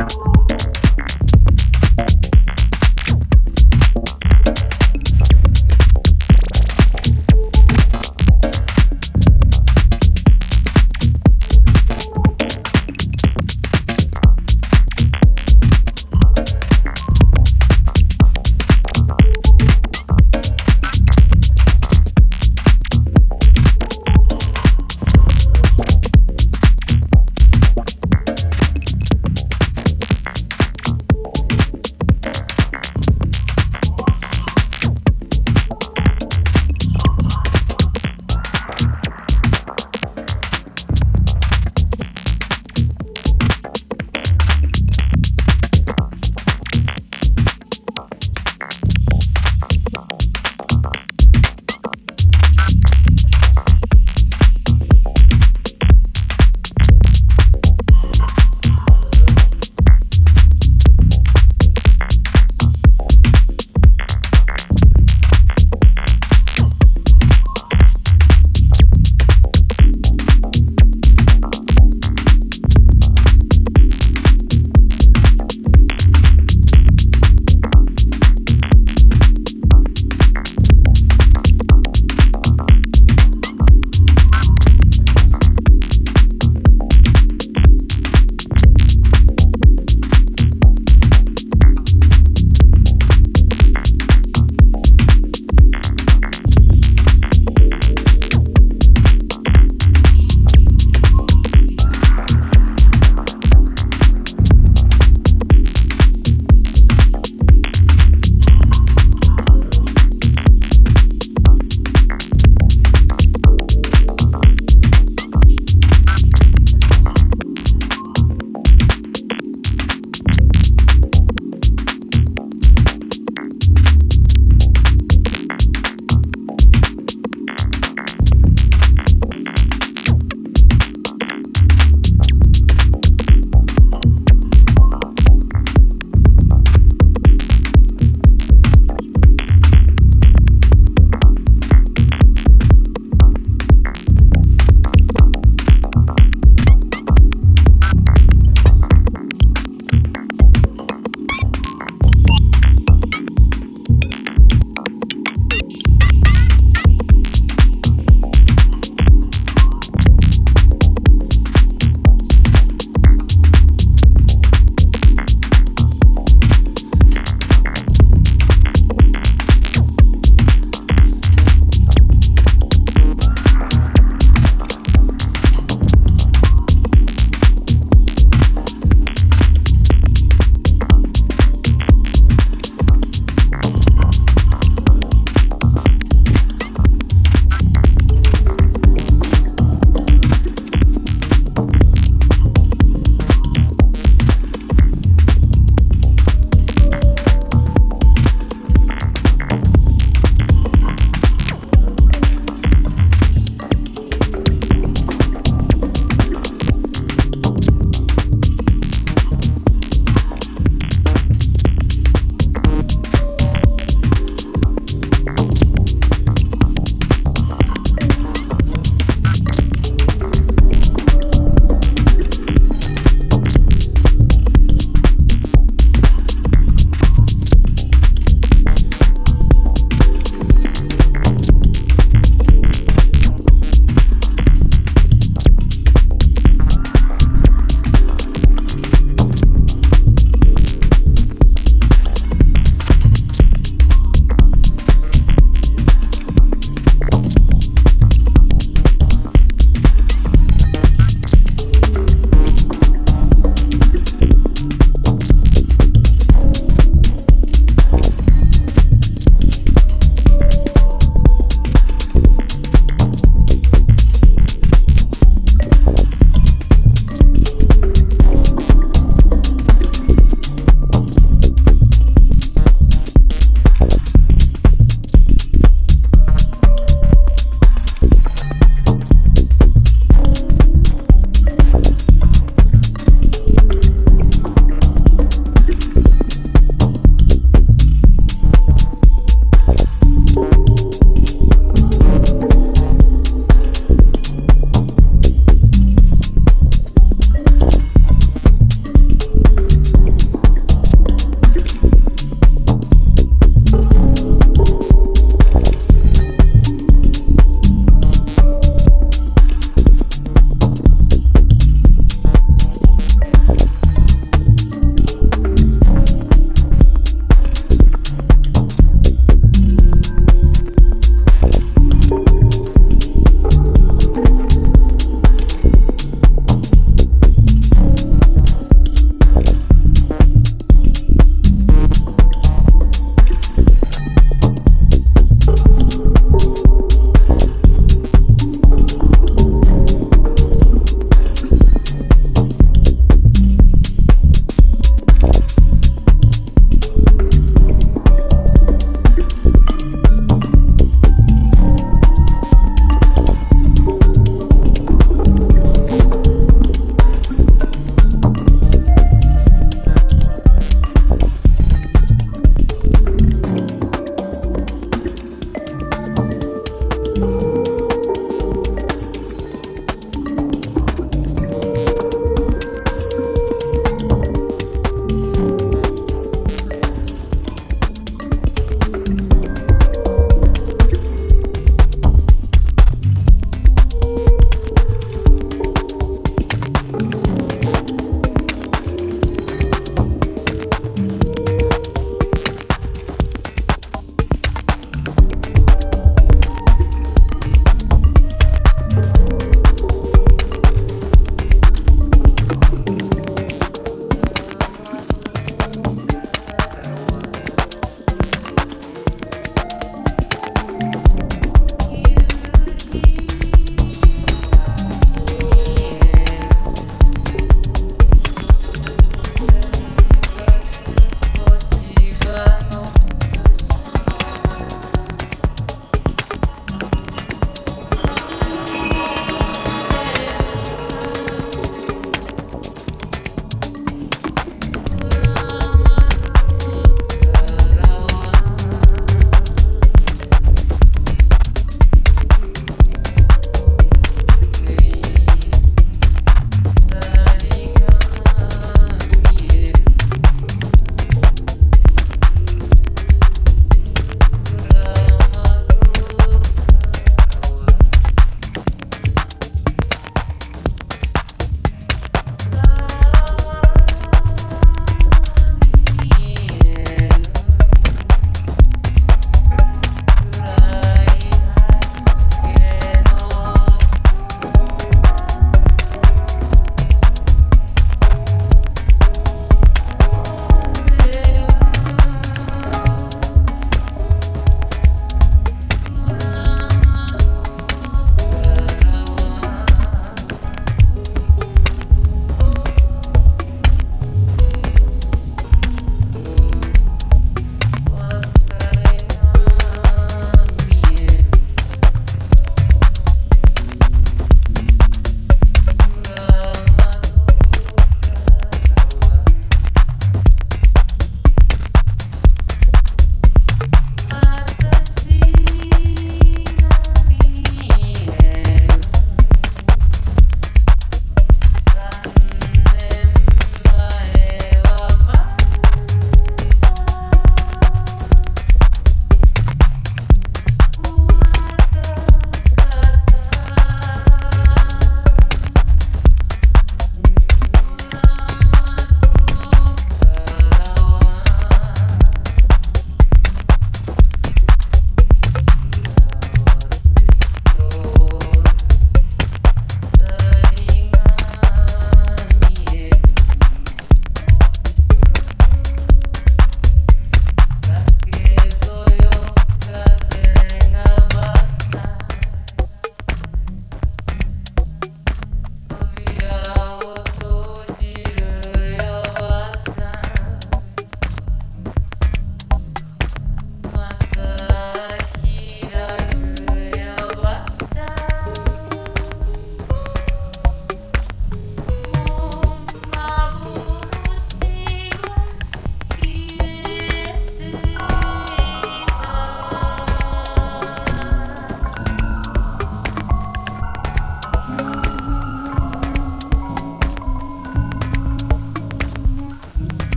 [0.00, 0.43] you